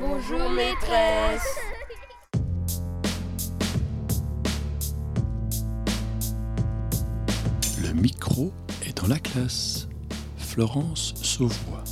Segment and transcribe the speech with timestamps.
[0.00, 1.58] Bonjour maîtresse.
[7.82, 8.52] Le micro
[8.86, 9.88] est dans la classe.
[10.36, 11.82] Florence Sauvois.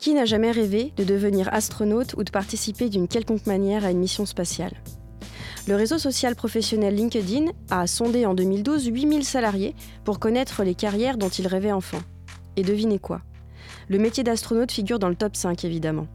[0.00, 3.98] Qui n'a jamais rêvé de devenir astronaute ou de participer d'une quelconque manière à une
[3.98, 4.74] mission spatiale?
[5.68, 11.18] Le réseau social professionnel LinkedIn a sondé en 2012 8000 salariés pour connaître les carrières
[11.18, 11.98] dont ils rêvaient enfant.
[12.56, 13.20] Et devinez quoi?
[13.90, 16.06] Le métier d'astronaute figure dans le top 5 évidemment.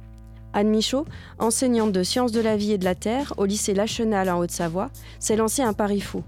[0.53, 1.05] Anne Michaud,
[1.37, 4.89] enseignante de sciences de la vie et de la Terre au lycée Lachenal en Haute-Savoie,
[5.19, 6.23] s'est lancée un pari fou.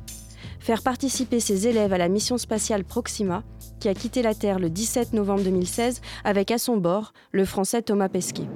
[0.59, 3.41] Faire participer ses élèves à la mission spatiale Proxima,
[3.79, 7.81] qui a quitté la Terre le 17 novembre 2016 avec à son bord le français
[7.81, 8.47] Thomas Pesquet.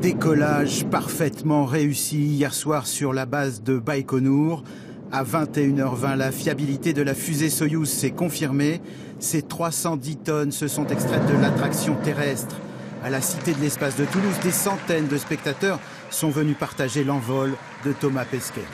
[0.00, 4.62] Décollage parfaitement réussi hier soir sur la base de Baïkonour.
[5.10, 8.80] À 21h20, la fiabilité de la fusée Soyouz s'est confirmée.
[9.18, 12.56] Ces 310 tonnes se sont extraites de l'attraction terrestre.
[13.02, 17.54] À la Cité de l'Espace de Toulouse, des centaines de spectateurs sont venus partager l'envol
[17.84, 18.64] de Thomas Pesquet.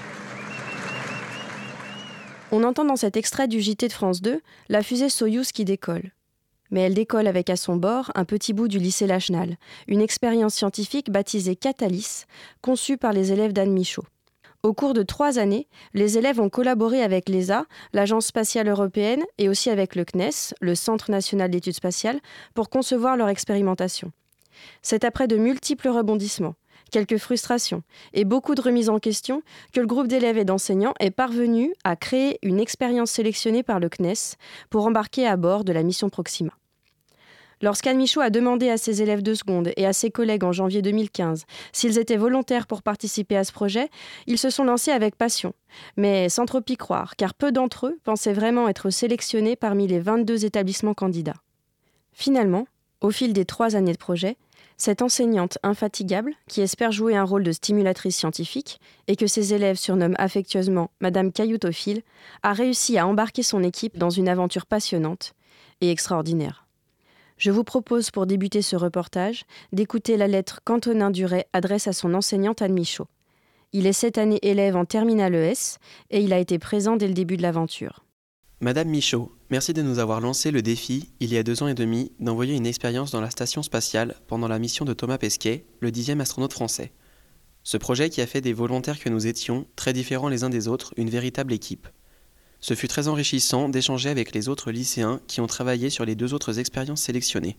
[2.52, 6.13] On entend dans cet extrait du JT de France 2 la fusée Soyouz qui décolle.
[6.74, 10.54] Mais elle décolle avec à son bord un petit bout du lycée Lachenal, une expérience
[10.54, 12.26] scientifique baptisée Catalyst,
[12.62, 14.02] conçue par les élèves d'Anne Michaud.
[14.64, 19.48] Au cours de trois années, les élèves ont collaboré avec l'ESA, l'Agence spatiale européenne, et
[19.48, 22.18] aussi avec le CNES, le Centre national d'études spatiales,
[22.54, 24.10] pour concevoir leur expérimentation.
[24.82, 26.56] C'est après de multiples rebondissements,
[26.90, 31.12] quelques frustrations et beaucoup de remises en question que le groupe d'élèves et d'enseignants est
[31.12, 34.34] parvenu à créer une expérience sélectionnée par le CNES
[34.70, 36.50] pour embarquer à bord de la mission Proxima.
[37.62, 40.82] Lorsqu'Anne Michaud a demandé à ses élèves de seconde et à ses collègues en janvier
[40.82, 43.90] 2015 s'ils étaient volontaires pour participer à ce projet,
[44.26, 45.54] ils se sont lancés avec passion,
[45.96, 50.00] mais sans trop y croire, car peu d'entre eux pensaient vraiment être sélectionnés parmi les
[50.00, 51.42] 22 établissements candidats.
[52.12, 52.66] Finalement,
[53.00, 54.36] au fil des trois années de projet,
[54.76, 59.76] cette enseignante infatigable, qui espère jouer un rôle de stimulatrice scientifique et que ses élèves
[59.76, 62.02] surnomment affectueusement Madame Cailloutophile,
[62.42, 65.34] a réussi à embarquer son équipe dans une aventure passionnante
[65.80, 66.63] et extraordinaire.
[67.36, 72.14] Je vous propose pour débuter ce reportage d'écouter la lettre qu'Antonin Duret adresse à son
[72.14, 73.08] enseignante Anne Michaud.
[73.72, 75.78] Il est cette année élève en terminale ES
[76.10, 78.04] et il a été présent dès le début de l'aventure.
[78.60, 81.74] Madame Michaud, merci de nous avoir lancé le défi, il y a deux ans et
[81.74, 85.90] demi, d'envoyer une expérience dans la station spatiale pendant la mission de Thomas Pesquet, le
[85.90, 86.92] dixième astronaute français.
[87.64, 90.68] Ce projet qui a fait des volontaires que nous étions, très différents les uns des
[90.68, 91.88] autres, une véritable équipe.
[92.66, 96.32] Ce fut très enrichissant d'échanger avec les autres lycéens qui ont travaillé sur les deux
[96.32, 97.58] autres expériences sélectionnées.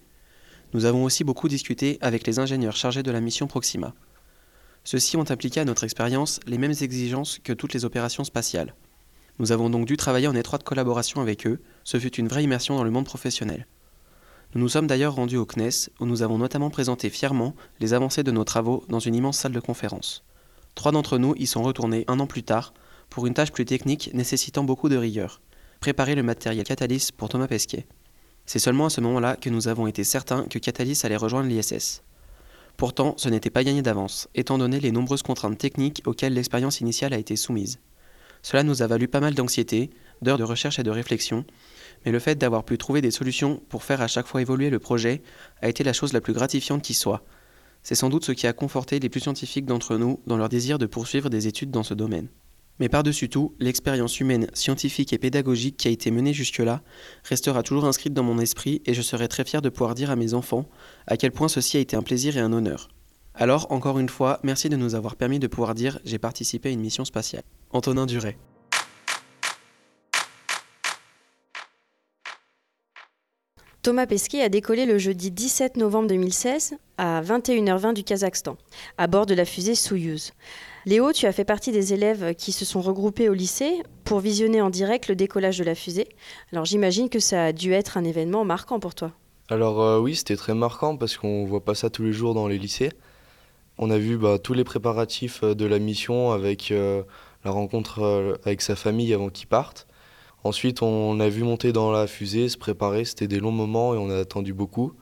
[0.73, 3.93] Nous avons aussi beaucoup discuté avec les ingénieurs chargés de la mission Proxima.
[4.83, 8.73] Ceux-ci ont appliqué à notre expérience les mêmes exigences que toutes les opérations spatiales.
[9.37, 12.75] Nous avons donc dû travailler en étroite collaboration avec eux, ce fut une vraie immersion
[12.75, 13.67] dans le monde professionnel.
[14.55, 18.23] Nous nous sommes d'ailleurs rendus au CNES, où nous avons notamment présenté fièrement les avancées
[18.23, 20.23] de nos travaux dans une immense salle de conférence.
[20.73, 22.73] Trois d'entre nous y sont retournés un an plus tard,
[23.09, 25.41] pour une tâche plus technique nécessitant beaucoup de rigueur,
[25.79, 27.85] préparer le matériel Catalyst pour Thomas Pesquet.
[28.45, 32.03] C'est seulement à ce moment-là que nous avons été certains que Catalyst allait rejoindre l'ISS.
[32.77, 37.13] Pourtant, ce n'était pas gagné d'avance, étant donné les nombreuses contraintes techniques auxquelles l'expérience initiale
[37.13, 37.79] a été soumise.
[38.41, 39.89] Cela nous a valu pas mal d'anxiété,
[40.21, 41.45] d'heures de recherche et de réflexion,
[42.05, 44.79] mais le fait d'avoir pu trouver des solutions pour faire à chaque fois évoluer le
[44.79, 45.23] projet
[45.61, 47.23] a été la chose la plus gratifiante qui soit.
[47.81, 50.77] C'est sans doute ce qui a conforté les plus scientifiques d'entre nous dans leur désir
[50.77, 52.27] de poursuivre des études dans ce domaine.
[52.79, 56.81] Mais par-dessus tout, l'expérience humaine, scientifique et pédagogique qui a été menée jusque-là
[57.23, 60.17] restera toujours inscrite dans mon esprit et je serai très fier de pouvoir dire à
[60.17, 60.65] mes enfants
[61.07, 62.89] à quel point ceci a été un plaisir et un honneur.
[63.33, 66.71] Alors, encore une fois, merci de nous avoir permis de pouvoir dire j'ai participé à
[66.71, 67.43] une mission spatiale.
[67.71, 68.37] Antonin Duret.
[73.81, 78.57] Thomas Pesquet a décollé le jeudi 17 novembre 2016 à 21h20 du Kazakhstan,
[78.97, 80.31] à bord de la fusée Soyouz.
[80.87, 84.61] Léo, tu as fait partie des élèves qui se sont regroupés au lycée pour visionner
[84.61, 86.07] en direct le décollage de la fusée.
[86.51, 89.11] Alors j'imagine que ça a dû être un événement marquant pour toi.
[89.49, 92.47] Alors euh, oui, c'était très marquant parce qu'on voit pas ça tous les jours dans
[92.47, 92.91] les lycées.
[93.79, 97.01] On a vu bah, tous les préparatifs euh, de la mission avec euh,
[97.43, 99.87] la rencontre avec sa famille avant qu'il parte.
[100.43, 103.05] Ensuite, on a vu monter dans la fusée, se préparer.
[103.05, 104.93] C'était des longs moments et on a attendu beaucoup.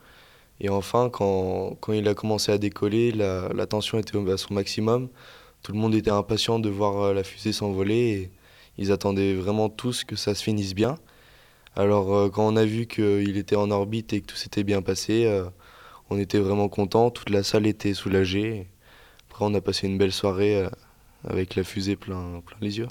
[0.61, 4.53] Et enfin, quand, quand il a commencé à décoller, la, la tension était à son
[4.53, 5.09] maximum.
[5.63, 8.31] Tout le monde était impatient de voir euh, la fusée s'envoler et
[8.77, 10.97] ils attendaient vraiment tous que ça se finisse bien.
[11.77, 14.81] Alors, euh, quand on a vu qu'il était en orbite et que tout s'était bien
[14.81, 15.45] passé, euh,
[16.09, 17.11] on était vraiment content.
[17.11, 18.67] Toute la salle était soulagée.
[19.29, 20.67] Après, on a passé une belle soirée
[21.23, 22.87] avec la fusée plein, plein les yeux.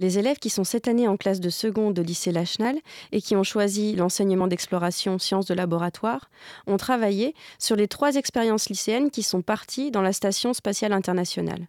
[0.00, 2.78] Les élèves qui sont cette année en classe de seconde au lycée Lachenal
[3.12, 6.30] et qui ont choisi l'enseignement d'exploration sciences de laboratoire
[6.66, 11.68] ont travaillé sur les trois expériences lycéennes qui sont parties dans la Station spatiale internationale.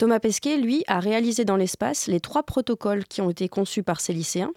[0.00, 4.00] Thomas Pesquet, lui, a réalisé dans l'espace les trois protocoles qui ont été conçus par
[4.00, 4.54] ces lycéens,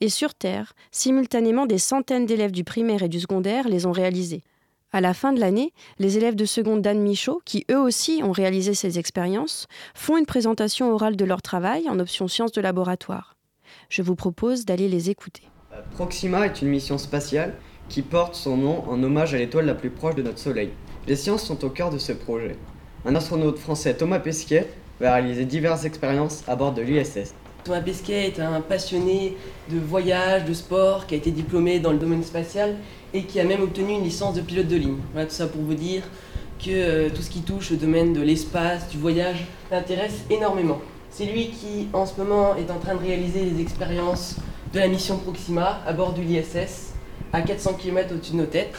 [0.00, 4.42] et sur Terre, simultanément des centaines d'élèves du primaire et du secondaire les ont réalisés.
[4.90, 8.32] À la fin de l'année, les élèves de seconde d'Anne Michaud, qui eux aussi ont
[8.32, 13.36] réalisé ces expériences, font une présentation orale de leur travail en option sciences de laboratoire.
[13.90, 15.44] Je vous propose d'aller les écouter.
[15.92, 17.54] Proxima est une mission spatiale
[17.88, 20.70] qui porte son nom en hommage à l'étoile la plus proche de notre Soleil.
[21.06, 22.56] Les sciences sont au cœur de ce projet.
[23.04, 24.68] Un astronaute français, Thomas Pesquet,
[25.00, 27.34] va réaliser diverses expériences à bord de l'ISS.
[27.64, 29.36] Thomas Pesquet est un passionné
[29.70, 32.76] de voyage, de sport, qui a été diplômé dans le domaine spatial
[33.12, 34.98] et qui a même obtenu une licence de pilote de ligne.
[35.12, 36.02] Voilà tout ça pour vous dire
[36.58, 40.80] que euh, tout ce qui touche le domaine de l'espace, du voyage, l'intéresse énormément.
[41.10, 44.36] C'est lui qui, en ce moment, est en train de réaliser les expériences
[44.72, 46.94] de la mission Proxima à bord de l'ISS,
[47.32, 48.76] à 400 km au-dessus de nos têtes.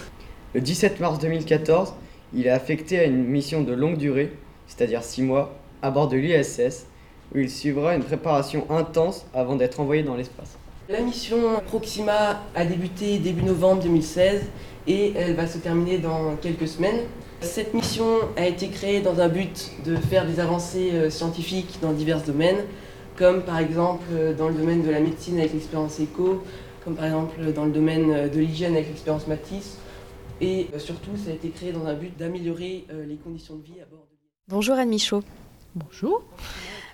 [0.53, 1.93] Le 17 mars 2014,
[2.33, 4.31] il est affecté à une mission de longue durée,
[4.67, 6.87] c'est-à-dire 6 mois, à bord de l'ISS,
[7.33, 10.57] où il suivra une préparation intense avant d'être envoyé dans l'espace.
[10.89, 14.43] La mission Proxima a débuté début novembre 2016
[14.87, 17.05] et elle va se terminer dans quelques semaines.
[17.41, 18.05] Cette mission
[18.35, 22.65] a été créée dans un but de faire des avancées euh, scientifiques dans divers domaines,
[23.15, 26.43] comme par exemple euh, dans le domaine de la médecine avec l'expérience ECO,
[26.83, 29.77] comme par exemple dans le domaine euh, de l'hygiène avec l'expérience Matisse,
[30.41, 33.85] et surtout ça a été créé dans un but d'améliorer les conditions de vie à
[33.85, 34.17] bord de
[34.47, 35.21] Bonjour Anne Michaud.
[35.75, 36.23] Bonjour.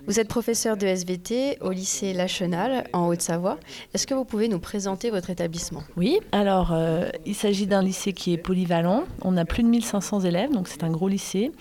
[0.06, 3.58] Vous êtes professeur de SVT au lycée Lachenal en Haute-Savoie.
[3.96, 5.84] Est-ce que vous pouvez nous présenter votre établissement?
[5.96, 9.06] Oui, alors euh, il s'agit d'un lycée qui est polyvalent.
[9.24, 11.52] On a plus de 1500 élèves, donc c'est un gros lycée.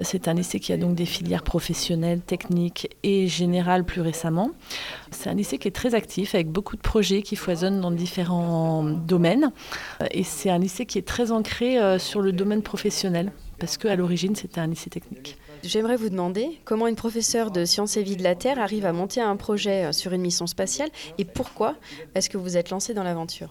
[0.00, 4.50] C'est un lycée qui a donc des filières professionnelles, techniques et générales plus récemment.
[5.12, 8.82] C'est un lycée qui est très actif avec beaucoup de projets qui foisonnent dans différents
[8.82, 9.52] domaines.
[10.10, 13.96] Et c'est un lycée qui est très ancré euh, sur le domaine professionnel parce qu'à
[13.96, 15.36] l'origine c'était un lycée technique.
[15.64, 18.92] J'aimerais vous demander comment une professeure de sciences et vie de la Terre arrive à
[18.92, 20.88] monter un projet euh, sur une mission spatiale
[21.18, 21.74] et pourquoi
[22.14, 23.50] est-ce que vous êtes lancé dans l'aventure?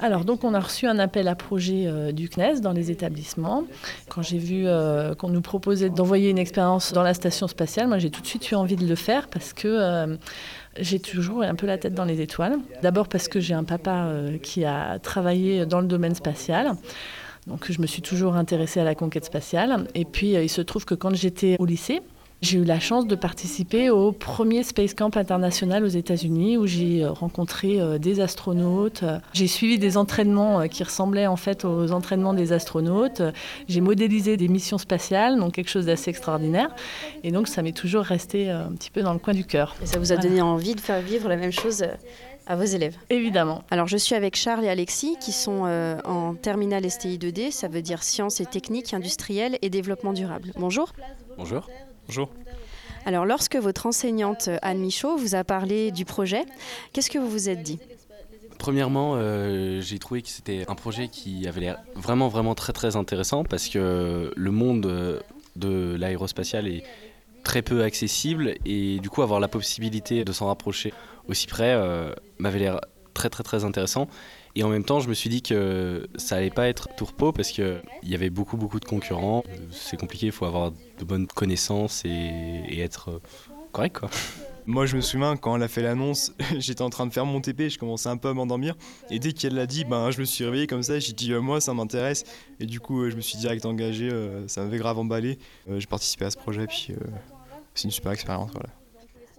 [0.00, 3.64] Alors donc on a reçu un appel à projet euh, du CNES dans les établissements.
[4.08, 7.98] Quand j'ai vu euh, qu'on nous proposait d'envoyer une expérience dans la station spatiale, moi
[7.98, 10.18] j'ai tout de suite eu envie de le faire parce que
[10.78, 12.58] j'ai toujours un peu la tête dans les étoiles.
[12.82, 14.12] D'abord parce que j'ai un papa
[14.42, 16.72] qui a travaillé dans le domaine spatial.
[17.48, 19.86] Donc je me suis toujours intéressée à la conquête spatiale.
[19.94, 22.02] Et puis euh, il se trouve que quand j'étais au lycée,
[22.40, 27.02] j'ai eu la chance de participer au premier Space Camp international aux États-Unis où j'ai
[27.02, 29.02] euh, rencontré euh, des astronautes.
[29.32, 33.22] J'ai suivi des entraînements qui ressemblaient en fait aux entraînements des astronautes.
[33.66, 36.68] J'ai modélisé des missions spatiales, donc quelque chose d'assez extraordinaire.
[37.24, 39.74] Et donc ça m'est toujours resté un petit peu dans le coin du cœur.
[39.82, 41.82] Et ça vous a donné envie de faire vivre la même chose
[42.48, 42.96] à vos élèves.
[43.10, 43.62] Évidemment.
[43.70, 47.68] Alors je suis avec Charles et Alexis qui sont euh, en terminale STI 2D, ça
[47.68, 50.52] veut dire sciences et techniques industrielles et développement durable.
[50.58, 50.92] Bonjour.
[51.36, 51.68] Bonjour.
[52.06, 52.30] Bonjour.
[53.04, 56.44] Alors lorsque votre enseignante Anne Michaud vous a parlé du projet,
[56.92, 57.78] qu'est-ce que vous vous êtes dit?
[58.58, 62.96] Premièrement, euh, j'ai trouvé que c'était un projet qui avait l'air vraiment vraiment très très
[62.96, 65.20] intéressant parce que le monde euh,
[65.56, 66.82] de l'aérospatial est
[67.44, 70.92] très peu accessible et du coup avoir la possibilité de s'en rapprocher
[71.28, 72.80] aussi près euh, m'avait l'air
[73.14, 74.08] très très très intéressant.
[74.54, 77.50] Et en même temps, je me suis dit que ça allait pas être tourpeau parce
[77.50, 79.44] qu'il y avait beaucoup beaucoup de concurrents.
[79.70, 83.18] C'est compliqué, il faut avoir de bonnes connaissances et, être euh,
[83.72, 84.10] correct quoi.
[84.66, 87.40] Moi, je me souviens quand elle a fait l'annonce, j'étais en train de faire mon
[87.40, 88.74] TP, je commençais un peu à m'endormir.
[89.10, 91.40] Et dès qu'elle l'a dit, ben, je me suis réveillé comme ça, j'ai dit, euh,
[91.40, 92.24] moi, ça m'intéresse.
[92.60, 94.10] Et du coup, je me suis direct engagé,
[94.46, 95.38] ça m'avait grave emballé.
[95.66, 96.88] j'ai participé à ce projet, puis
[97.74, 98.50] c'est une super expérience.
[98.52, 98.68] Voilà.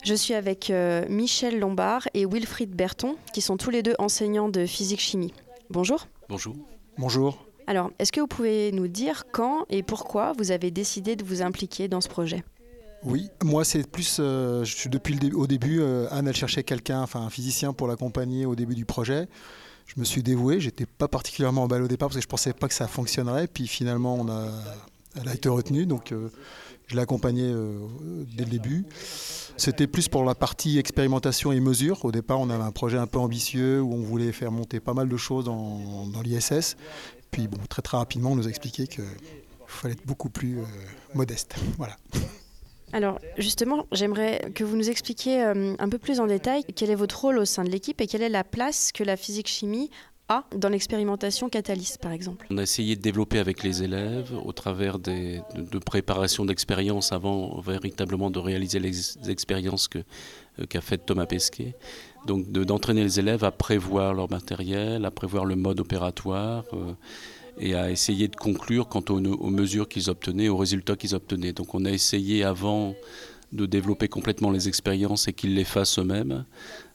[0.03, 4.49] Je suis avec euh, Michel Lombard et Wilfried Berton, qui sont tous les deux enseignants
[4.49, 5.33] de physique-chimie.
[5.69, 6.07] Bonjour.
[6.29, 6.55] Bonjour.
[6.97, 7.45] Bonjour.
[7.67, 11.41] Alors, est-ce que vous pouvez nous dire quand et pourquoi vous avez décidé de vous
[11.41, 12.43] impliquer dans ce projet?
[13.03, 16.63] Oui, moi c'est plus, euh, je suis depuis le au début, euh, Anne elle cherchait
[16.63, 19.27] quelqu'un, enfin un physicien pour l'accompagner au début du projet.
[19.85, 22.67] Je me suis dévoué, j'étais pas particulièrement emballé au départ parce que je pensais pas
[22.67, 24.49] que ça fonctionnerait, puis finalement on a,
[25.15, 26.13] elle a été retenue, donc
[26.89, 27.53] je l'ai accompagnée
[28.35, 28.85] dès le début.
[29.59, 32.05] C'était plus pour la partie expérimentation et mesure.
[32.05, 34.93] Au départ, on avait un projet un peu ambitieux où on voulait faire monter pas
[34.93, 36.77] mal de choses dans, l'ISS.
[37.29, 39.03] Puis très très rapidement, on nous a expliqué qu'il
[39.67, 40.63] fallait être beaucoup plus euh,
[41.13, 41.55] modeste.
[41.77, 41.97] Voilà.
[42.93, 46.95] Alors justement, j'aimerais que vous nous expliquiez euh, un peu plus en détail quel est
[46.95, 49.91] votre rôle au sein de l'équipe et quelle est la place que la physique-chimie
[50.55, 54.99] dans l'expérimentation Catalyst, par exemple On a essayé de développer avec les élèves au travers
[54.99, 55.39] de,
[55.79, 59.99] préparation d'expériences avant véritablement de réaliser les expériences que,
[60.59, 61.75] euh, qu'a fait Thomas Pesquet.
[62.27, 66.65] Donc d'entraîner les élèves à prévoir leur matériel, à prévoir le mode opératoire.
[66.73, 66.93] Euh,
[67.61, 71.51] et à essayer de conclure quant aux mesures qu'ils obtenaient, aux résultats qu'ils obtenaient.
[71.51, 72.95] Donc on a essayé avant
[73.51, 76.45] de développer complètement les expériences et qu'ils les fassent eux-mêmes,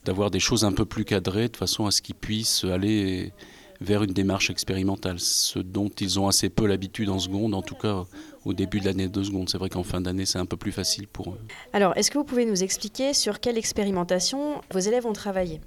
[0.05, 3.33] d'avoir des choses un peu plus cadrées de façon à ce qu'ils puissent aller
[3.81, 7.75] vers une démarche expérimentale, ce dont ils ont assez peu l'habitude en seconde, en tout
[7.75, 8.03] cas
[8.45, 9.49] au début de l'année de seconde.
[9.49, 11.39] C'est vrai qu'en fin d'année, c'est un peu plus facile pour eux.
[11.73, 15.59] Alors, est-ce que vous pouvez nous expliquer sur quelle expérimentation vos élèves ont travaillé?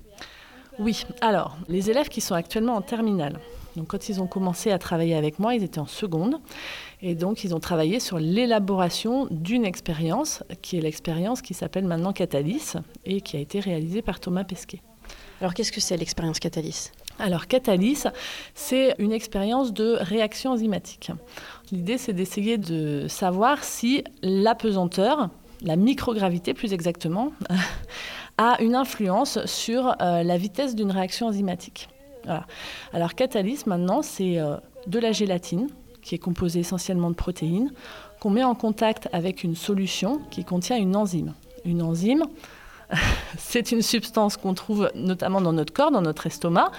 [0.79, 3.41] Oui, alors, les élèves qui sont actuellement en terminale,
[3.77, 6.41] donc quand ils ont commencé à travailler avec moi, ils étaient en seconde.
[7.01, 12.13] Et donc ils ont travaillé sur l'élaboration d'une expérience, qui est l'expérience qui s'appelle maintenant
[12.13, 14.81] Catalyst et qui a été réalisée par Thomas Pesquet.
[15.41, 18.09] Alors qu'est-ce que c'est l'expérience Catalyst alors Catalyst,
[18.55, 21.11] c'est une expérience de réaction enzymatique.
[21.73, 25.29] L'idée, c'est d'essayer de savoir si l'apesanteur,
[25.63, 27.33] la microgravité plus exactement,
[28.39, 31.89] a une influence sur euh, la vitesse d'une réaction enzymatique.
[32.25, 32.47] Voilà.
[32.93, 35.67] Alors Catalyst, maintenant, c'est euh, de la gélatine,
[36.09, 37.71] qui est composée essentiellement de protéines,
[38.19, 41.35] qu'on met en contact avec une solution qui contient une enzyme.
[41.67, 42.25] Une enzyme,
[43.37, 46.71] c'est une substance qu'on trouve notamment dans notre corps, dans notre estomac,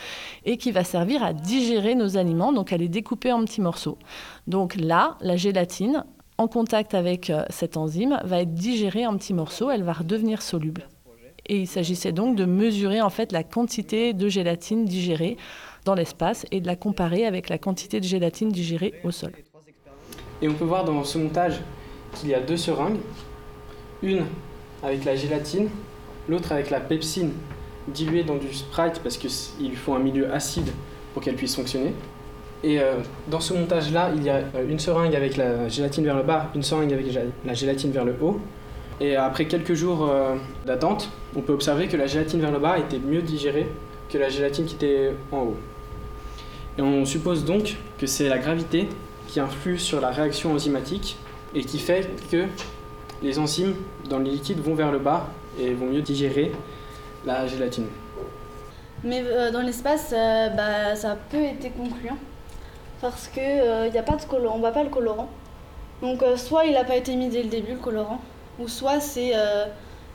[0.45, 4.00] et qui va servir à digérer nos aliments, donc à les découper en petits morceaux.
[4.48, 6.05] Donc là, la gélatine,
[6.39, 10.41] en contact avec euh, cette enzyme, va être digérée en petits morceaux, elle va redevenir
[10.41, 10.88] soluble.
[11.45, 15.38] Et il s'agissait donc de mesurer en fait la quantité de gélatine digérée
[15.96, 19.31] l'espace et de la comparer avec la quantité de gélatine digérée au sol.
[20.41, 21.60] Et on peut voir dans ce montage
[22.15, 23.00] qu'il y a deux seringues,
[24.01, 24.25] une
[24.84, 25.69] avec la gélatine,
[26.27, 27.31] l'autre avec la pepsine
[27.88, 30.69] diluée dans du Sprite parce qu'il faut un milieu acide
[31.13, 31.93] pour qu'elle puisse fonctionner.
[32.63, 32.96] Et euh,
[33.27, 36.50] dans ce montage-là, il y a euh, une seringue avec la gélatine vers le bas,
[36.55, 37.05] une seringue avec
[37.46, 38.39] la gélatine vers le haut.
[39.01, 42.77] Et après quelques jours euh, d'attente, on peut observer que la gélatine vers le bas
[42.77, 43.67] était mieux digérée
[44.10, 45.58] que la gélatine qui était en haut.
[46.79, 48.88] Et on suppose donc que c'est la gravité
[49.27, 51.17] qui influe sur la réaction enzymatique
[51.53, 52.45] et qui fait que
[53.21, 53.75] les enzymes
[54.09, 55.27] dans les liquides vont vers le bas
[55.59, 56.53] et vont mieux digérer
[57.25, 57.88] la gélatine.
[59.03, 62.17] Mais euh, dans l'espace, euh, bah, ça a peu été concluant
[63.01, 65.27] parce qu'il n'y a pas de colorant, on voit pas le colorant.
[66.01, 68.21] Donc soit il n'a pas été mis dès le début le colorant,
[68.57, 69.65] ou soit c'est euh,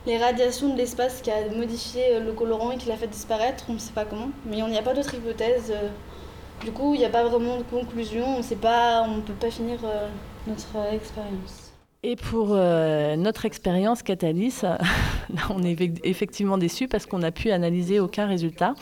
[0.07, 3.65] les radiations de l'espace qui a modifié euh, le colorant et qui l'a fait disparaître,
[3.69, 4.29] on ne sait pas comment.
[4.47, 5.71] Mais il n'y a pas d'autre hypothèse.
[6.61, 6.65] Euh.
[6.65, 9.79] Du coup, il n'y a pas vraiment de conclusion, on ne peut pas finir
[10.47, 11.71] notre expérience.
[12.03, 14.65] Et pour notre expérience Catalyst,
[15.49, 18.75] on est effectivement déçu parce qu'on n'a pu analyser aucun résultat.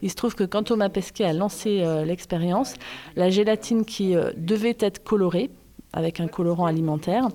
[0.00, 2.74] Il se trouve que quand Thomas Pesquet a lancé l'expérience,
[3.16, 5.50] la gélatine qui devait être colorée,
[5.92, 7.28] avec un colorant alimentaire,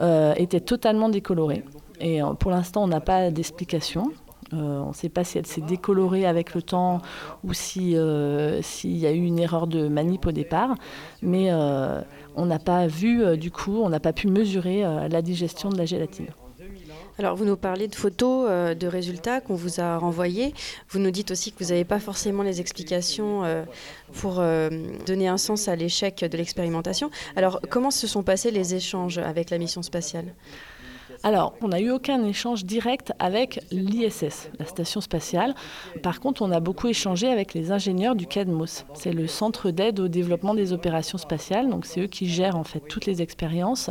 [0.00, 1.64] euh, était totalement décolorée.
[2.00, 4.10] Et euh, pour l'instant, on n'a pas d'explication.
[4.52, 7.00] Euh, on ne sait pas si elle s'est décolorée avec le temps
[7.44, 10.74] ou s'il y a eu une erreur de manip au départ.
[11.22, 15.76] Mais on n'a pas vu, du coup, on n'a pas pu mesurer la digestion de
[15.76, 16.28] la gélatine.
[17.20, 20.54] Alors, vous nous parlez de photos, euh, de résultats qu'on vous a renvoyés.
[20.88, 23.64] Vous nous dites aussi que vous n'avez pas forcément les explications euh,
[24.12, 24.70] pour euh,
[25.04, 27.10] donner un sens à l'échec de l'expérimentation.
[27.34, 30.32] Alors, comment se sont passés les échanges avec la mission spatiale?
[31.24, 35.54] Alors, on n'a eu aucun échange direct avec l'ISS, la station spatiale.
[36.02, 38.84] Par contre, on a beaucoup échangé avec les ingénieurs du CADMOS.
[38.94, 41.68] C'est le centre d'aide au développement des opérations spatiales.
[41.68, 43.90] Donc, c'est eux qui gèrent en fait toutes les expériences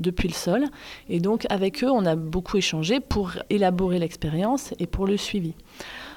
[0.00, 0.64] depuis le sol.
[1.08, 5.54] Et donc, avec eux, on a beaucoup échangé pour élaborer l'expérience et pour le suivi.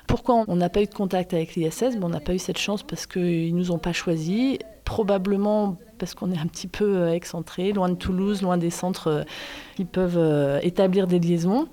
[0.08, 2.82] Pourquoi on n'a pas eu de contact avec l'ISS On n'a pas eu cette chance
[2.82, 4.58] parce qu'ils ne nous ont pas choisis.
[4.88, 9.08] Probablement parce qu'on est un petit peu euh, excentré, loin de Toulouse, loin des centres
[9.08, 9.24] euh,
[9.76, 11.68] qui peuvent euh, établir des liaisons.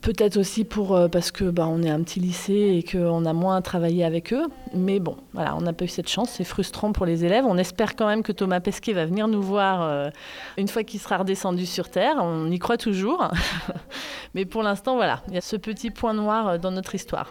[0.00, 3.60] Peut-être aussi pour, parce que bah, on est un petit lycée et qu'on a moins
[3.60, 4.46] travaillé avec eux.
[4.74, 6.30] Mais bon, voilà, on n'a pas eu cette chance.
[6.30, 7.44] C'est frustrant pour les élèves.
[7.46, 10.10] On espère quand même que Thomas Pesquet va venir nous voir
[10.56, 12.16] une fois qu'il sera redescendu sur Terre.
[12.18, 13.30] On y croit toujours.
[14.34, 17.30] Mais pour l'instant, voilà, il y a ce petit point noir dans notre histoire.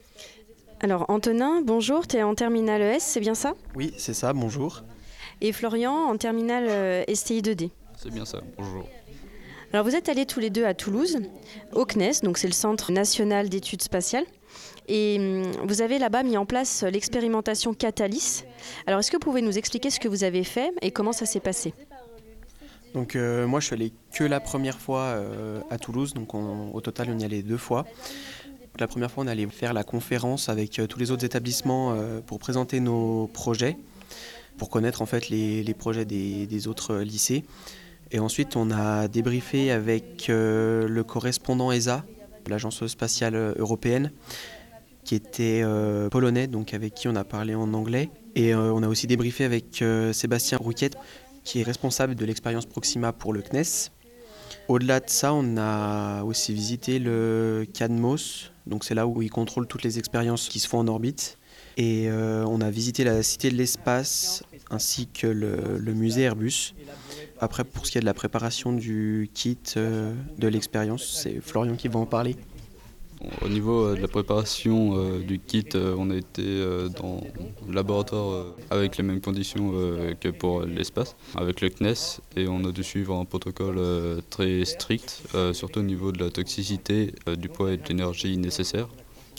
[0.82, 3.54] Alors Antonin, bonjour, tu es en terminale ES, c'est bien ça?
[3.76, 4.84] Oui, c'est ça, bonjour
[5.42, 7.70] et Florian en terminale euh, STI 2D.
[7.98, 8.88] C'est bien ça, bonjour.
[9.74, 11.20] Alors vous êtes allés tous les deux à Toulouse,
[11.74, 14.26] au CNES, donc c'est le Centre national d'études spatiales.
[14.88, 18.46] Et hum, vous avez là-bas mis en place l'expérimentation Catalyst.
[18.88, 21.26] Alors est-ce que vous pouvez nous expliquer ce que vous avez fait et comment ça
[21.26, 21.74] s'est passé?
[22.94, 26.80] Donc euh, moi je suis allé que la première fois euh, à Toulouse, donc au
[26.80, 27.86] total on y allait deux fois.
[28.78, 32.82] La première fois, on allait faire la conférence avec tous les autres établissements pour présenter
[32.82, 33.78] nos projets,
[34.58, 37.46] pour connaître en fait les, projets des, autres lycées.
[38.12, 42.04] Et ensuite, on a débriefé avec le correspondant ESA,
[42.48, 44.12] l'Agence spatiale européenne,
[45.06, 45.64] qui était
[46.12, 48.10] polonais, donc avec qui on a parlé en anglais.
[48.36, 50.98] Et on a aussi débriefé avec Sébastien Rouquette,
[51.46, 53.92] qui est responsable de l'expérience Proxima pour le CNES.
[54.68, 59.68] Au-delà de ça, on a aussi visité le CADMOS, donc c'est là où ils contrôlent
[59.68, 61.38] toutes les expériences qui se font en orbite.
[61.78, 66.74] Et euh, on a visité la Cité de l'Espace ainsi que le, musée Airbus.
[67.40, 71.76] Après, pour ce qui est de la préparation du kit euh, de l'expérience, c'est Florian
[71.76, 72.38] qui va en parler.
[73.44, 76.44] Au niveau euh, de la préparation euh, du kit, euh, on a été
[77.00, 77.22] dans
[77.68, 79.72] le laboratoire avec les mêmes conditions
[80.20, 83.80] que pour l'espace, avec le CNES, et on a dû suivre un protocole
[84.30, 88.88] très strict, surtout au niveau de la toxicité, du poids et de l'énergie nécessaires,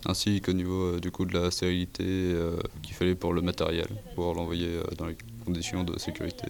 [0.06, 2.34] ainsi qu'au niveau du de la stérilité
[2.82, 6.46] qu'il fallait pour le matériel, pour l'envoyer dans les conditions de sécurité.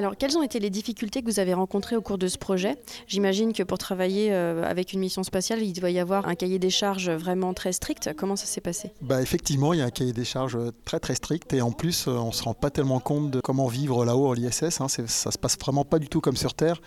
[0.00, 2.78] Alors, quelles ont été les difficultés que vous avez rencontrées au cours de ce projet?
[3.06, 6.58] J'imagine que pour travailler euh, avec une mission spatiale, il doit y avoir un cahier
[6.58, 8.14] des charges vraiment très strict.
[8.16, 8.92] Comment ça s'est passé?
[9.02, 12.08] Bah, Effectivement, il y a un cahier des charges très très strict et en plus,
[12.08, 14.80] euh, on ne se rend pas tellement compte de comment vivre là-haut à l'ISS.
[14.80, 14.88] Hein.
[14.88, 16.80] Ça se passe vraiment pas du tout comme sur Terre.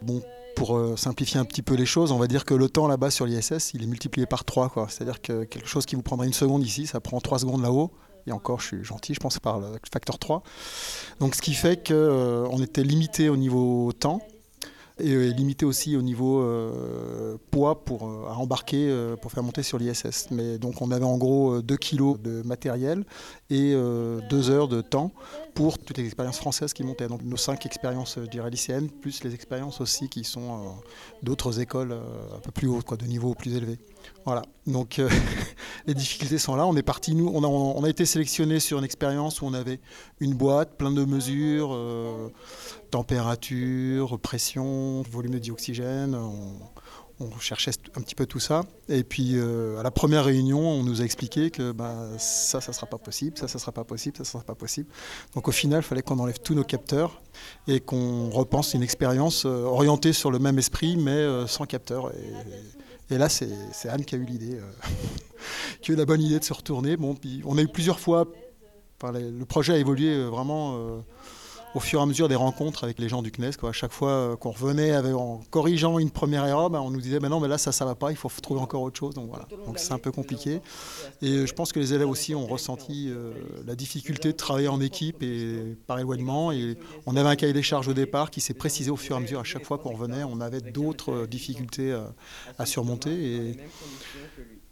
[0.00, 0.22] Bon,
[0.54, 3.10] pour euh, simplifier un petit peu les choses, on va dire que le temps là-bas
[3.10, 4.86] sur l'ISS, il est multiplié par 3.
[4.88, 7.90] C'est-à-dire que quelque chose qui vous prendrait une seconde ici, ça prend 3 secondes là-haut
[8.26, 10.42] et encore je suis gentil, je pense par le facteur 3.
[11.20, 14.20] Donc ce qui fait qu'on euh, était limité au niveau temps
[14.98, 19.78] et limité aussi au niveau euh, poids pour, euh, à embarquer pour faire monter sur
[19.78, 20.28] l'ISS.
[20.30, 23.04] Mais donc on avait en gros 2 kilos de matériel
[23.50, 25.10] et 2 heures de temps
[25.54, 27.08] pour toutes les expériences françaises qui montaient.
[27.08, 30.76] Donc nos 5 expériences lycéennes, plus les expériences aussi qui sont
[31.22, 33.78] d'autres écoles un peu plus hautes, de niveau plus élevé.
[34.24, 35.08] Voilà, donc euh,
[35.86, 36.66] les difficultés sont là.
[36.66, 39.80] On est parti, nous, on a, été sélectionné sur une expérience où on avait
[40.20, 42.28] une boîte, plein de mesures, euh,
[42.90, 46.14] température, pression, volume de dioxygène.
[46.14, 48.62] On, cherchait un petit peu tout ça.
[48.88, 52.72] Et puis euh, à la première réunion, on nous a expliqué que bah, ça, ça
[52.72, 54.88] ne sera pas possible, ça, ça ne sera pas possible, ça, ne sera pas possible.
[55.36, 57.22] Donc au final, il fallait qu'on enlève tous nos capteurs
[57.68, 62.10] et qu'on repense une expérience orientée sur le même esprit, mais sans capteurs.
[63.18, 64.88] Là, c'est Anne qui a eu l'idée, euh,
[65.80, 66.96] qui a eu la bonne idée de se retourner.
[67.44, 68.26] On a eu plusieurs fois,
[69.02, 71.00] le projet a évolué euh, vraiment euh,
[71.74, 73.52] au fur et à mesure des rencontres avec les gens du CNES.
[73.58, 73.70] Quoi.
[73.70, 77.18] À chaque fois euh, qu'on revenait en corrigeant une première erreur, ben, on nous disait
[77.18, 79.14] ben non, mais là ça, ça va pas, il faut trouver encore autre chose.
[79.14, 79.46] Donc voilà.
[79.66, 80.60] Donc c'est un peu compliqué.
[81.22, 83.32] Et euh, je pense que les élèves aussi ont ressenti euh,
[83.66, 86.52] la difficulté de travailler en équipe et par éloignement.
[86.52, 89.18] Et on avait un cahier des charges au départ qui s'est précisé au fur et
[89.18, 89.40] à mesure.
[89.40, 91.96] À chaque fois qu'on revenait, on avait d'autres difficultés
[92.58, 93.10] à surmonter.
[93.10, 93.56] Et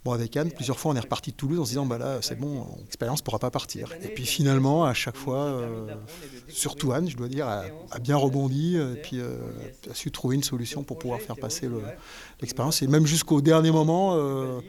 [0.03, 2.19] Bon, avec Anne, plusieurs fois, on est reparti de Toulouse en se disant, bah là,
[2.23, 3.93] c'est bon, l'expérience ne pourra pas partir.
[4.03, 5.95] Et puis finalement, à chaque fois, euh,
[6.49, 7.65] surtout Anne, je dois dire, a,
[8.01, 9.37] bien rebondi et puis euh,
[9.91, 11.69] a su trouver une solution pour pouvoir faire passer
[12.41, 12.81] l'expérience.
[12.81, 14.61] et même jusqu'au dernier moment, euh,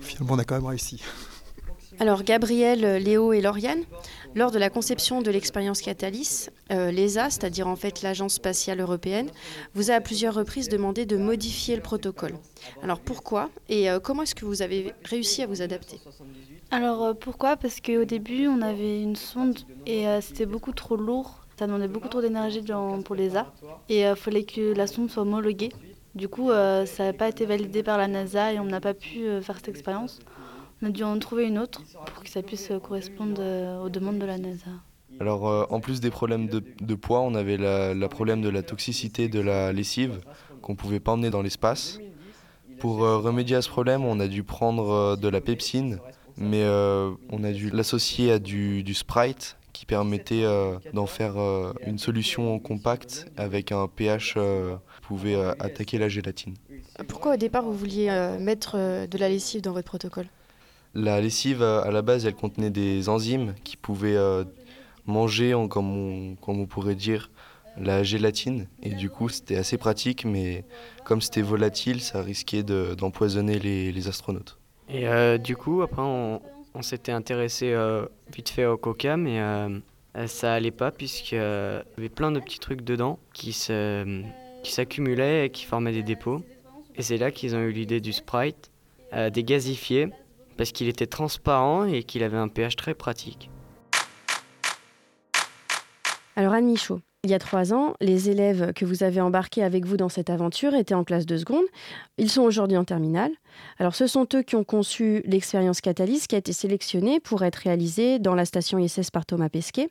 [0.00, 1.02] finalement, on a quand même réussi.
[2.00, 3.84] Alors Gabriel, Léo et Lauriane,
[4.34, 9.30] lors de la conception de l'expérience Catalyst, euh, l'ESA, c'est-à-dire en fait l'Agence spatiale européenne,
[9.74, 12.34] vous a à plusieurs reprises demandé de modifier le protocole.
[12.82, 16.00] Alors pourquoi et euh, comment est-ce que vous avez réussi à vous adapter?
[16.70, 17.56] Alors euh, pourquoi?
[17.56, 22.08] Parce qu'au début on avait une sonde et c'était beaucoup trop lourd, ça demandait beaucoup
[22.08, 22.62] trop d'énergie
[23.04, 23.52] pour l'ESA
[23.88, 25.70] et il fallait que la sonde soit homologuée.
[26.14, 29.26] Du coup ça n'a pas été validé par la NASA et on n'a pas pu
[29.42, 30.18] faire cette expérience.
[30.82, 31.80] On a dû en trouver une autre
[32.12, 34.70] pour que ça puisse correspondre euh, aux demandes de la NASA.
[35.20, 39.28] Alors, euh, en plus des problèmes de, poids, on avait le problème de la toxicité
[39.28, 40.20] de la lessive
[40.60, 42.00] qu'on ne pouvait pas emmener dans l'espace.
[42.80, 46.00] Pour euh, remédier à ce problème, on a dû prendre de la pepsine,
[46.36, 50.44] mais on a dû l'associer à du, du, Sprite qui permettait
[50.92, 51.34] d'en faire
[51.86, 56.54] une solution compacte avec un pH qui pouvait attaquer la gélatine.
[57.06, 60.26] Pourquoi au départ vous vouliez mettre de la lessive dans votre protocole?
[60.94, 64.44] La lessive, à la base, elle contenait des enzymes qui pouvaient euh,
[65.06, 67.30] manger, comme, on, pourrait dire,
[67.78, 68.68] la gélatine.
[68.82, 70.64] Et du coup, c'était assez pratique, mais
[71.04, 74.58] comme c'était volatile, ça risquait d'empoisonner les, astronautes.
[74.88, 76.40] Et euh, du coup, après, on,
[76.82, 79.40] s'était intéressé euh, vite fait au coca, mais
[80.26, 83.52] ça allait pas, puisqu'il y avait plein de petits trucs dedans qui
[84.62, 86.42] s'accumulaient et qui formaient des dépôts.
[86.96, 88.70] Et c'est là qu'ils ont eu l'idée du Sprite,
[89.12, 90.10] des gazifiés
[90.62, 93.50] parce qu'il était transparent et qu'il avait un pH très pratique.
[96.36, 99.84] Alors Anne Michaud, Il y a trois ans, les élèves que vous avez embarqués avec
[99.86, 101.64] vous dans cette aventure étaient en classe de seconde.
[102.16, 103.32] Ils sont aujourd'hui en terminale.
[103.78, 107.56] Alors, ce sont eux qui ont conçu l'expérience Catalyse qui a été sélectionnée pour être
[107.56, 109.90] réalisée dans la station ISS par Thomas Pesquet.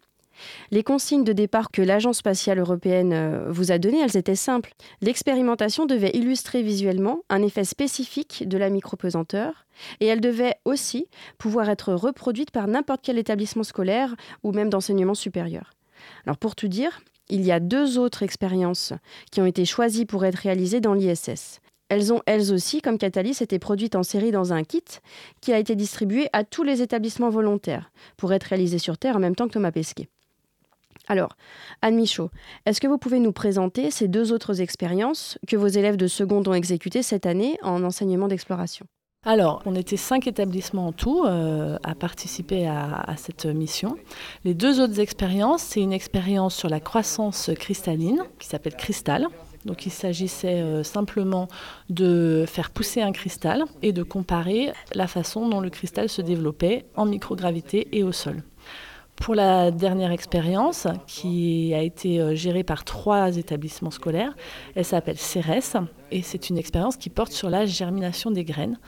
[0.71, 4.73] Les consignes de départ que l'Agence spatiale européenne euh, vous a données, elles étaient simples.
[5.01, 9.65] L'expérimentation devait illustrer visuellement un effet spécifique de la micropesanteur
[9.99, 15.15] et elle devait aussi pouvoir être reproduite par n'importe quel établissement scolaire ou même d'enseignement
[15.15, 15.73] supérieur.
[16.25, 18.93] Alors pour tout dire, il y a deux autres expériences
[19.32, 21.62] qui ont été choisies pour être réalisées dans l'ISS.
[21.91, 24.84] Elles ont elles aussi, comme Catalyst, été produites en série dans un kit
[25.41, 29.19] qui a été distribué à tous les établissements volontaires pour être réalisé sur Terre en
[29.19, 30.08] même temps que Thomas Pesquet.
[31.12, 31.36] Alors,
[31.82, 32.30] Anne Michaud,
[32.65, 36.47] est-ce que vous pouvez nous présenter ces deux autres expériences que vos élèves de seconde
[36.47, 38.86] ont exécutées cette année en enseignement d'exploration?
[39.26, 43.97] Alors, on était cinq établissements en tout euh, à participer à, cette mission.
[44.45, 49.28] Les deux autres expériences, c'est une expérience sur la croissance cristalline qui s'appelle Cristal.
[49.65, 51.50] Donc il s'agissait euh, simplement
[51.89, 56.86] de faire pousser un cristal et de comparer la façon dont le cristal se développait
[56.95, 58.43] en microgravité et au sol.
[59.15, 64.36] Pour la dernière expérience, qui a été euh, gérée par trois établissements scolaires,
[64.76, 65.78] elle s'appelle CERES
[66.10, 68.80] et c'est une expérience qui porte sur la germination des graines.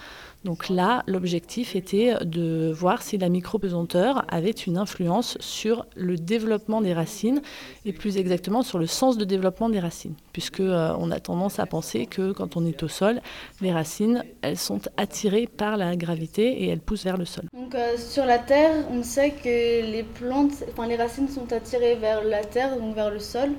[0.44, 6.82] Donc là, l'objectif était de voir si la micropesanteur avait une influence sur le développement
[6.82, 7.42] des racines
[7.86, 11.60] et plus exactement sur le sens de développement des racines, puisque euh, on a tendance
[11.60, 13.22] à penser que quand on est au sol,
[13.62, 17.46] les racines, elles sont attirées par la gravité et elles poussent vers le sol.
[17.54, 21.96] Donc euh, sur la terre, on sait que les plantes, enfin les racines sont attirées
[21.96, 23.52] vers la terre, donc vers le sol.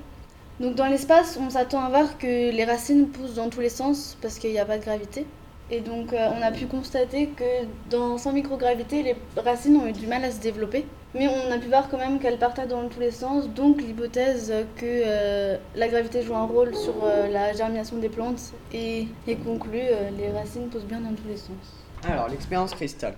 [0.61, 4.17] Donc dans l'espace, on s'attend à voir que les racines poussent dans tous les sens
[4.21, 5.27] parce qu'il n'y a pas de gravité.
[5.71, 9.93] Et donc euh, on a pu constater que dans sans microgravité, les racines ont eu
[9.93, 10.85] du mal à se développer.
[11.15, 14.53] Mais on a pu voir quand même qu'elles partaient dans tous les sens, donc l'hypothèse
[14.77, 19.37] que euh, la gravité joue un rôle sur euh, la germination des plantes est, est
[19.37, 19.79] conclue,
[20.19, 21.85] les racines poussent bien dans tous les sens.
[22.03, 23.15] Alors l'expérience cristal.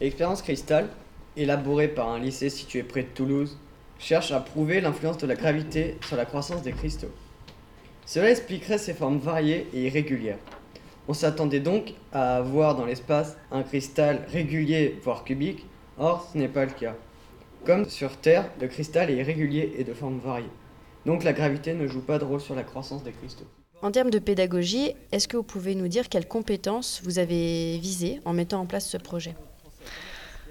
[0.00, 0.88] L'expérience cristal,
[1.36, 3.56] élaborée par un lycée situé près de Toulouse,
[3.98, 7.12] cherche à prouver l'influence de la gravité sur la croissance des cristaux.
[8.04, 10.38] Cela expliquerait ses formes variées et irrégulières.
[11.08, 15.64] On s'attendait donc à voir dans l'espace un cristal régulier, voire cubique,
[15.98, 16.96] or ce n'est pas le cas.
[17.64, 20.50] Comme sur Terre, le cristal est irrégulier et de forme variée.
[21.04, 23.46] Donc la gravité ne joue pas de rôle sur la croissance des cristaux.
[23.82, 28.20] En termes de pédagogie, est-ce que vous pouvez nous dire quelles compétences vous avez visées
[28.24, 29.34] en mettant en place ce projet?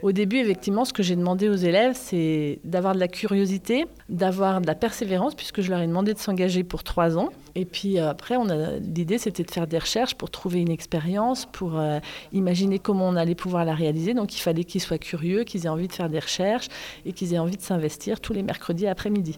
[0.01, 4.61] Au début, effectivement, ce que j'ai demandé aux élèves, c'est d'avoir de la curiosité, d'avoir
[4.61, 7.29] de la persévérance, puisque je leur ai demandé de s'engager pour trois ans.
[7.57, 8.35] Et puis euh, après,
[8.81, 11.99] l'idée, c'était de faire des recherches pour trouver une expérience, pour euh,
[12.33, 14.13] imaginer comment on allait pouvoir la réaliser.
[14.13, 16.67] Donc il fallait qu'ils soient curieux, qu'ils aient envie de faire des recherches
[17.05, 19.37] et qu'ils aient envie de s'investir tous les mercredis après-midi.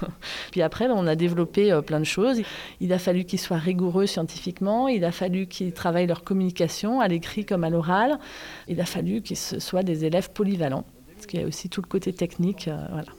[0.50, 2.42] puis après, on a développé euh, plein de choses.
[2.80, 7.06] Il a fallu qu'ils soient rigoureux scientifiquement, il a fallu qu'ils travaillent leur communication à
[7.06, 8.18] l'écrit comme à l'oral,
[8.66, 11.86] il a fallu qu'ils soient des élèves polyvalents, parce qu'il y a aussi tout le
[11.86, 12.68] côté technique.
[12.90, 13.12] Voilà.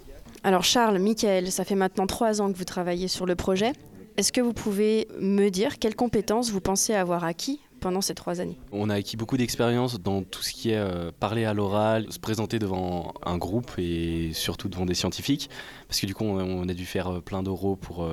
[0.44, 3.74] Alors Charles, Michael, ça fait maintenant trois ans que vous travaillez sur le projet.
[4.17, 8.41] Est-ce que vous pouvez me dire quelles compétences vous pensez avoir acquis pendant ces trois
[8.41, 8.58] années?
[8.71, 12.17] On a acquis beaucoup d'expérience dans tout ce qui est euh, parler à l'oral, se
[12.17, 15.51] présenter devant un groupe et surtout devant des scientifiques,
[15.88, 18.10] parce que du coup on a dû faire euh, plein d'euros pour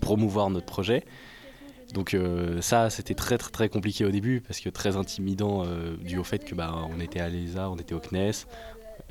[0.00, 1.02] promouvoir notre projet.
[1.94, 5.96] Donc euh, ça, c'était très très très compliqué au début parce que très intimidant euh,
[5.96, 8.46] dû au fait que bah, on était à l'ESA, on était au CNES,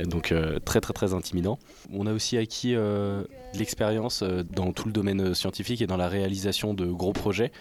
[0.04, 1.60] donc euh, très très très intimidant.
[1.92, 6.74] On a aussi acquis de l'expérience dans tout le domaine scientifique et dans la réalisation
[6.74, 7.52] de gros projets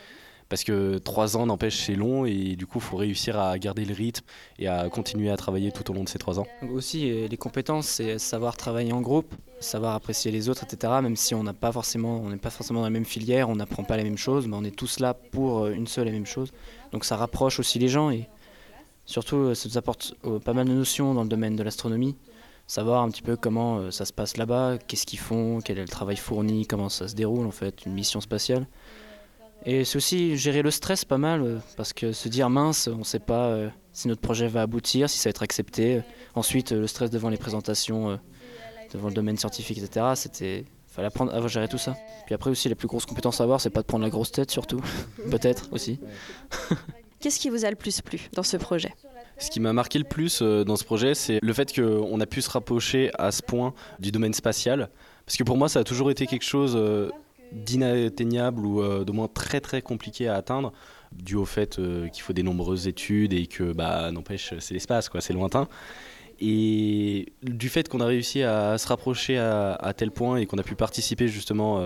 [0.49, 3.87] parce que trois ans n'empêche c'est long et du coup il faut réussir à garder
[3.87, 4.25] le rythme
[4.59, 6.47] et à continuer à travailler tout au long de ces trois ans.
[6.75, 10.93] aussi les compétences c'est savoir travailler en groupe, savoir apprécier les autres, etc.
[11.03, 13.57] Même si on n'a pas forcément, on n'est pas forcément dans la même filière, on
[13.57, 16.13] n'apprend pas les mêmes choses, mais on est tous là pour euh, une seule et
[16.13, 16.53] même chose.
[16.93, 18.29] Donc ça rapproche aussi les gens et
[19.07, 22.17] surtout euh, ça nous apporte euh, pas mal de notions dans le domaine de l'astronomie.
[22.67, 25.89] Savoir un petit peu comment ça se passe là-bas, qu'est-ce qu'ils font, quel est le
[25.89, 28.67] travail fourni, comment ça se déroule en fait, une mission spatiale.
[29.67, 33.05] Et c'est aussi gérer le stress pas mal, parce que se dire mince, on ne
[33.05, 33.59] sait pas
[33.93, 36.03] si notre projet va aboutir, si ça va être accepté.
[36.37, 38.19] Ensuite, le stress devant les présentations
[38.93, 40.13] devant le domaine scientifique, etc.
[40.15, 41.97] C'était fallait apprendre à gérer tout ça.
[42.27, 44.31] Puis après aussi, les plus grosses compétences à avoir, c'est pas de prendre la grosse
[44.31, 44.81] tête surtout,
[45.31, 45.99] peut-être aussi.
[47.23, 48.93] Qu'est-ce qui vous a le plus plu dans ce projet?
[49.39, 52.27] Ce qui m'a marqué le plus euh, dans ce projet, c'est le fait qu'on a
[52.27, 54.91] pu se rapprocher à ce point du domaine spatial.
[55.25, 57.11] Parce que pour moi, ça a toujours été quelque chose euh,
[57.53, 60.73] d'inatteignable ou euh, de moins très très compliqué à atteindre,
[61.13, 61.81] dû au fait
[62.13, 65.69] qu'il faut des nombreuses études et que, bah, n'empêche, c'est l'espace, quoi, c'est lointain.
[66.41, 70.65] Et du fait qu'on a réussi à se rapprocher à, tel point et qu'on a
[70.65, 71.79] pu participer justement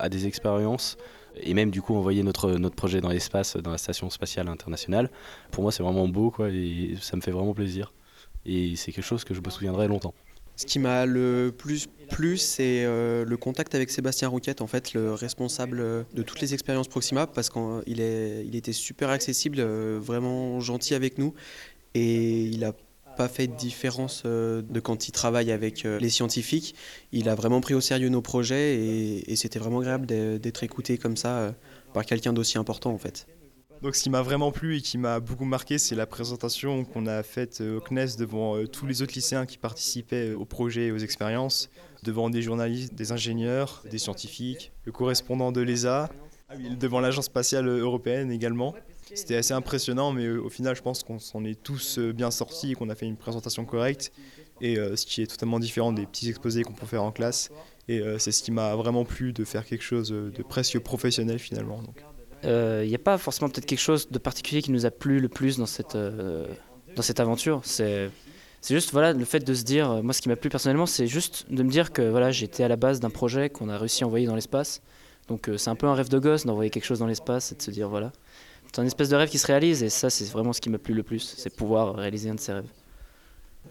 [0.00, 0.96] à des expériences,
[1.36, 5.10] et même du coup envoyer notre, notre projet dans l'espace, dans la station spatiale internationale,
[5.50, 7.92] pour moi c'est vraiment beau quoi, et ça me fait vraiment plaisir.
[8.46, 10.14] Et c'est quelque chose que je me souviendrai longtemps.
[10.56, 14.92] Ce qui m'a le plus plu, c'est euh, le contact avec Sébastien Rouquette, en fait,
[14.92, 20.60] le responsable de toutes les expériences Proxima, parce qu'il il était super accessible, euh, vraiment
[20.60, 21.32] gentil avec nous,
[21.94, 22.72] et il a
[23.22, 26.74] pas fait de différence euh, de quand il travaille avec les scientifiques.
[27.12, 30.98] Il a vraiment pris au sérieux nos projets et, et c'était vraiment agréable d'être écouté
[30.98, 31.54] comme ça
[31.92, 33.26] par quelqu'un d'aussi important en fait.
[33.82, 37.06] Donc ce qui m'a vraiment plu et qui m'a beaucoup marqué, c'est la présentation qu'on
[37.06, 40.86] a faite euh, au CNES devant euh, tous les autres lycéens qui participaient au projet
[40.86, 41.70] et aux expériences,
[42.02, 46.10] devant des journalistes, des ingénieurs, des scientifiques, le correspondant de l'ESA,
[46.78, 48.74] devant l'Agence spatiale européenne également.
[49.14, 52.72] C'était assez impressionnant, mais euh, au final, je pense qu'on s'en est tous bien sortis
[52.72, 54.12] et qu'on a fait une présentation correcte.
[54.62, 57.50] Et ce qui est totalement différent des petits exposés qu'on peut faire en classe.
[57.88, 61.82] Et c'est ce qui m'a vraiment plu de faire quelque chose de presque professionnel finalement.
[62.42, 65.20] Il euh, n'y a pas forcément peut-être quelque chose de particulier qui nous a plu
[65.20, 66.46] le plus dans cette, euh,
[66.96, 67.60] dans cette aventure.
[67.64, 68.10] C'est,
[68.62, 70.86] c'est juste voilà, le fait de se dire, euh, moi ce qui m'a plu personnellement,
[70.86, 73.76] c'est juste de me dire que voilà, j'étais à la base d'un projet qu'on a
[73.76, 74.80] réussi à envoyer dans l'espace.
[75.28, 77.62] Donc c'est un peu un rêve de gosse d'envoyer quelque chose dans l'espace et de
[77.62, 78.10] se dire voilà.
[78.72, 80.78] C'est un espèce de rêve qui se réalise et ça c'est vraiment ce qui m'a
[80.78, 82.68] plu le plus, c'est pouvoir réaliser un de ces rêves.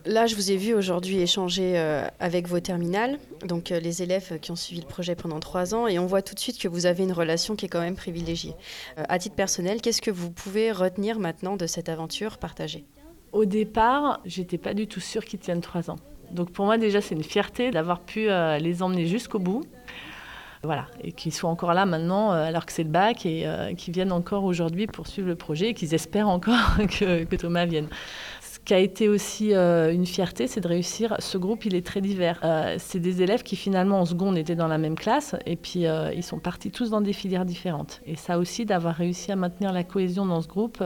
[0.05, 4.39] Là, je vous ai vu aujourd'hui échanger euh, avec vos terminales, donc euh, les élèves
[4.39, 6.67] qui ont suivi le projet pendant trois ans, et on voit tout de suite que
[6.67, 8.53] vous avez une relation qui est quand même privilégiée.
[8.97, 12.85] Euh, à titre personnel, qu'est-ce que vous pouvez retenir maintenant de cette aventure partagée?
[13.31, 15.97] Au départ, j'étais pas du tout sûre qu'ils tiennent trois ans.
[16.31, 18.27] Donc pour moi, déjà, c'est une fierté d'avoir pu
[18.59, 19.63] les emmener jusqu'au bout.
[20.63, 24.11] Voilà, et qu'ils soient encore là maintenant, alors que c'est le bac, et qu'ils viennent
[24.11, 27.87] encore aujourd'hui pour suivre le projet, et qu'ils espèrent encore que, Thomas vienne
[28.69, 31.15] qui a été aussi euh, une fierté, c'est de réussir.
[31.17, 32.39] Ce groupe, il est très divers.
[32.43, 35.87] Euh, c'est des élèves qui finalement en seconde étaient dans la même classe et puis
[35.87, 37.99] euh, ils sont partis tous dans des filières différentes.
[38.05, 40.83] Et ça aussi, d'avoir réussi à maintenir la cohésion dans ce groupe,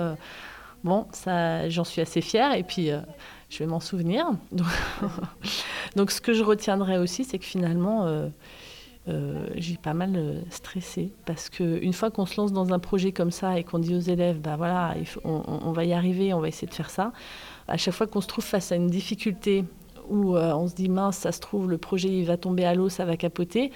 [0.86, 1.08] bon,
[1.68, 2.90] j'en suis assez fière et puis
[3.50, 4.28] je vais m'en souvenir.
[5.98, 8.08] Donc, ce que je retiendrai aussi, c'est que finalement,
[9.08, 13.60] j'ai pas mal stressé parce qu'une fois qu'on se lance dans un projet comme ça
[13.60, 16.74] et qu'on dit aux élèves, bah voilà, on, va y arriver, on va essayer de
[16.74, 17.12] faire ça,
[17.68, 19.66] à chaque fois qu'on se trouve face à une difficulté
[20.10, 22.76] où euh, on se dit mince, ça se trouve, le projet il va tomber à
[22.76, 23.72] l'eau, ça va capoter.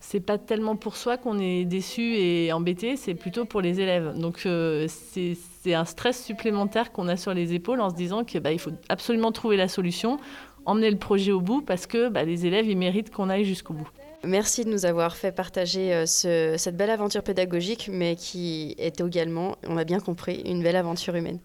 [0.00, 4.18] C'est pas tellement pour soi qu'on est déçu et embêté, c'est plutôt pour les élèves.
[4.18, 8.40] Donc euh, c'est un stress supplémentaire qu'on a sur les épaules en se disant qu'il
[8.40, 10.18] bah, faut absolument trouver la solution,
[10.66, 13.74] emmener le projet au bout parce que bah, les élèves ils méritent qu'on aille jusqu'au
[13.74, 13.88] bout.
[14.24, 19.56] Merci de nous avoir fait partager euh, cette belle aventure pédagogique, mais qui est également,
[19.66, 21.40] on a bien compris, une belle aventure humaine.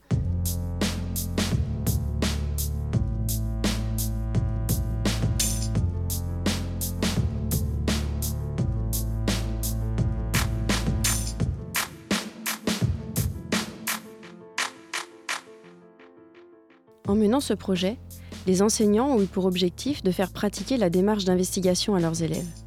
[17.07, 17.97] En menant ce projet,
[18.45, 22.66] les enseignants ont eu pour objectif de faire pratiquer la démarche d'investigation à leurs élèves.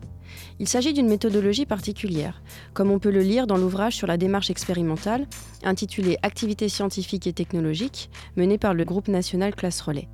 [0.61, 2.43] Il s'agit d'une méthodologie particulière,
[2.75, 5.27] comme on peut le lire dans l'ouvrage sur la démarche expérimentale,
[5.65, 10.09] intitulé Activités scientifiques et technologiques, mené par le groupe national Classe Relais.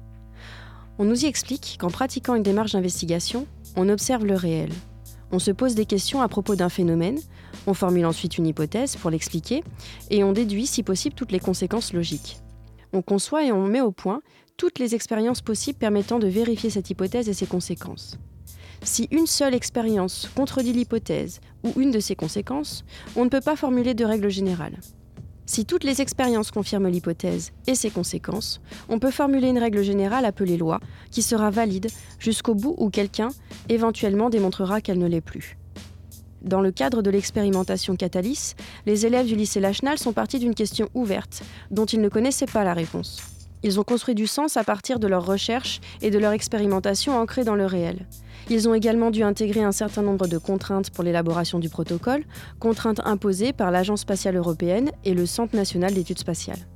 [0.98, 4.70] On nous y explique qu'en pratiquant une démarche d'investigation, on observe le réel.
[5.32, 7.18] On se pose des questions à propos d'un phénomène,
[7.66, 9.62] on formule ensuite une hypothèse pour l'expliquer,
[10.08, 12.38] et on déduit si possible toutes les conséquences logiques
[12.96, 14.22] on conçoit et on met au point
[14.56, 18.18] toutes les expériences possibles permettant de vérifier cette hypothèse et ses conséquences.
[18.82, 22.84] Si une seule expérience contredit l'hypothèse ou une de ses conséquences,
[23.16, 24.78] on ne peut pas formuler de règle générale.
[25.48, 30.24] Si toutes les expériences confirment l'hypothèse et ses conséquences, on peut formuler une règle générale
[30.24, 30.80] appelée loi,
[31.12, 33.28] qui sera valide jusqu'au bout où quelqu'un
[33.68, 35.56] éventuellement démontrera qu'elle ne l'est plus.
[36.42, 40.88] Dans le cadre de l'expérimentation Catalyst, les élèves du lycée Lachenal sont partis d'une question
[40.94, 43.22] ouverte, dont ils ne connaissaient pas la réponse.
[43.62, 47.44] Ils ont construit du sens à partir de leurs recherches et de leur expérimentation ancrée
[47.44, 48.06] dans le réel.
[48.48, 52.24] Ils ont également dû intégrer un certain nombre de contraintes pour l'élaboration du protocole,
[52.60, 56.68] contraintes imposées par l'Agence spatiale européenne et le Centre national d'études spatiales.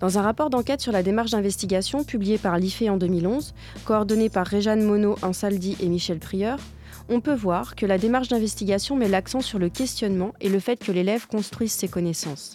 [0.00, 3.54] Dans un rapport d'enquête sur la démarche d'investigation publié par l'IFE en 2011,
[3.86, 6.58] coordonné par Réjeanne Monod, Ansaldi et Michel Prieur,
[7.08, 10.76] on peut voir que la démarche d'investigation met l'accent sur le questionnement et le fait
[10.76, 12.54] que l'élève construise ses connaissances.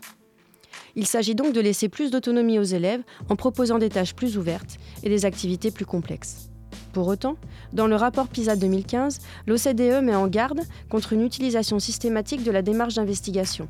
[0.95, 4.77] Il s'agit donc de laisser plus d'autonomie aux élèves en proposant des tâches plus ouvertes
[5.01, 6.52] et des activités plus complexes.
[6.91, 7.37] Pour autant,
[7.73, 12.61] dans le rapport PISA 2015, l'OCDE met en garde contre une utilisation systématique de la
[12.61, 13.67] démarche d'investigation.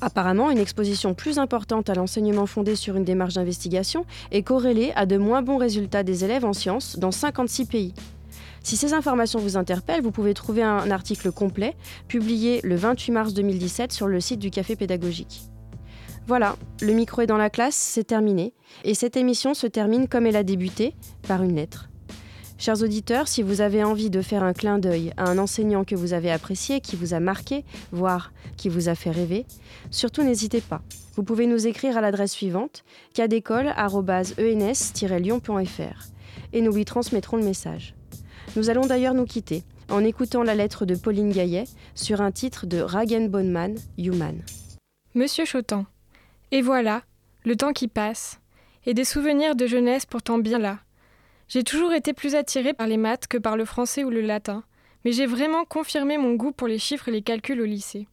[0.00, 5.06] Apparemment, une exposition plus importante à l'enseignement fondé sur une démarche d'investigation est corrélée à
[5.06, 7.94] de moins bons résultats des élèves en sciences dans 56 pays.
[8.62, 11.76] Si ces informations vous interpellent, vous pouvez trouver un article complet
[12.08, 15.42] publié le 28 mars 2017 sur le site du Café Pédagogique.
[16.26, 20.24] Voilà, le micro est dans la classe, c'est terminé, et cette émission se termine comme
[20.24, 20.94] elle a débuté,
[21.28, 21.90] par une lettre.
[22.56, 25.96] Chers auditeurs, si vous avez envie de faire un clin d'œil à un enseignant que
[25.96, 29.44] vous avez apprécié, qui vous a marqué, voire qui vous a fait rêver,
[29.90, 30.82] surtout n'hésitez pas.
[31.16, 36.08] Vous pouvez nous écrire à l'adresse suivante cadécole.ens-lyon.fr
[36.52, 37.94] et nous lui transmettrons le message.
[38.56, 41.64] Nous allons d'ailleurs nous quitter en écoutant la lettre de Pauline Gaillet
[41.94, 44.40] sur un titre de Ragen Bonman, Human.
[45.14, 45.86] Monsieur Chotan,
[46.50, 47.02] et voilà,
[47.44, 48.40] le temps qui passe,
[48.86, 50.78] et des souvenirs de jeunesse pourtant bien là.
[51.48, 54.64] J'ai toujours été plus attirée par les maths que par le français ou le latin,
[55.04, 58.06] mais j'ai vraiment confirmé mon goût pour les chiffres et les calculs au lycée.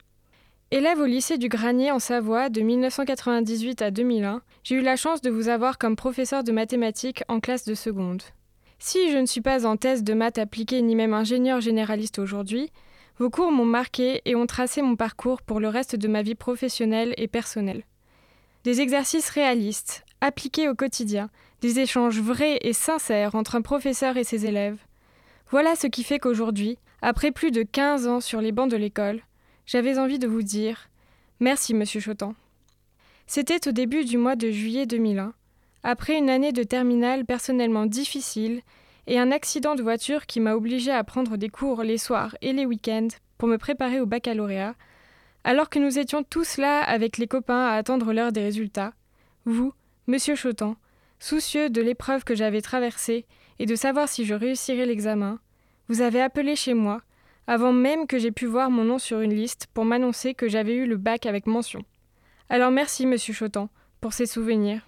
[0.72, 5.22] Élève au lycée du Granier en Savoie de 1998 à 2001, j'ai eu la chance
[5.22, 8.24] de vous avoir comme professeur de mathématiques en classe de seconde.
[8.80, 12.72] Si je ne suis pas en thèse de maths appliquée ni même ingénieur généraliste aujourd'hui,
[13.20, 16.36] vos cours m'ont marqué et ont tracé mon parcours pour le reste de ma vie
[16.36, 17.84] professionnelle et personnelle.
[18.64, 21.30] Des exercices réalistes, appliqués au quotidien,
[21.62, 24.80] des échanges vrais et sincères entre un professeur et ses élèves.
[25.50, 29.22] Voilà ce qui fait qu'aujourd'hui, après plus de 15 ans sur les bancs de l'école,
[29.66, 30.90] j'avais envie de vous dire
[31.40, 32.36] merci, monsieur Chotan.
[33.28, 35.34] C'était au début du mois de juillet 2001,
[35.84, 38.62] après une année de terminale personnellement difficile
[39.08, 42.54] et un accident de voiture qui m'a obligé à prendre des cours les soirs et
[42.54, 44.76] les week-ends pour me préparer au baccalauréat,
[45.44, 48.94] alors que nous étions tous là avec les copains à attendre l'heure des résultats,
[49.46, 49.74] vous,
[50.08, 50.76] monsieur Chotan,
[51.22, 53.26] soucieux de l'épreuve que j'avais traversée
[53.60, 55.40] et de savoir si je réussirais l'examen,
[55.88, 57.02] vous avez appelé chez moi,
[57.46, 60.76] avant même que j'ai pu voir mon nom sur une liste pour m'annoncer que j'avais
[60.76, 61.84] eu le bac avec mention.
[62.50, 63.70] Alors merci, monsieur Chotan,
[64.02, 64.82] pour ces souvenirs.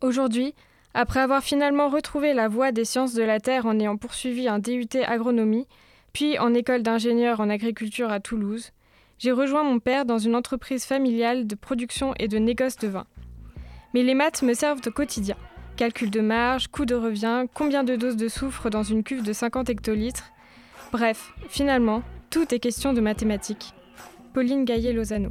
[0.00, 0.52] Aujourd'hui,
[0.94, 4.58] après avoir finalement retrouvé la voie des sciences de la Terre en ayant poursuivi un
[4.58, 5.68] DUT agronomie,
[6.12, 8.72] puis en école d'ingénieur en agriculture à Toulouse,
[9.18, 13.06] j'ai rejoint mon père dans une entreprise familiale de production et de négoce de vin.
[13.94, 15.36] Mais les maths me servent au quotidien.
[15.76, 19.32] Calcul de marge, coût de revient, combien de doses de soufre dans une cuve de
[19.32, 20.32] 50 hectolitres.
[20.92, 23.74] Bref, finalement, tout est question de mathématiques.
[24.32, 25.30] Pauline Gaillet-Lozano.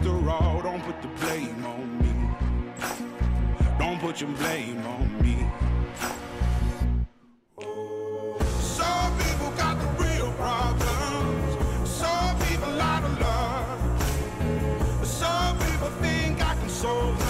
[0.00, 0.62] after all.
[0.62, 2.12] Don't put the blame on me.
[3.78, 5.46] Don't put your blame on me.
[8.60, 11.88] Some people got the real problems.
[11.88, 13.06] Some people love.
[15.04, 17.29] Some people think I can solve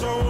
[0.00, 0.29] so